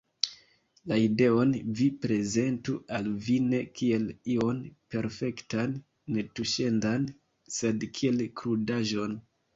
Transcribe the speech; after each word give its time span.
La 0.91 0.95
ideon 1.01 1.51
vi 1.81 1.89
prezentu 2.05 2.75
al 2.99 3.11
vi 3.27 3.35
ne 3.51 3.59
kiel 3.81 4.09
ion 4.37 4.63
perfektan, 4.95 5.77
netuŝendan, 6.17 7.07
sed 7.59 7.87
kiel 8.01 8.25
krudaĵon. 8.43 9.19